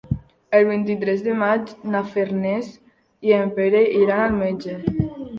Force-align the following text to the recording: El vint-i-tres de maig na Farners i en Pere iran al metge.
El 0.59 0.63
vint-i-tres 0.67 1.19
de 1.25 1.33
maig 1.41 1.67
na 1.95 1.99
Farners 2.13 2.69
i 3.31 3.35
en 3.41 3.51
Pere 3.59 3.83
iran 3.99 4.23
al 4.23 4.33
metge. 4.39 4.75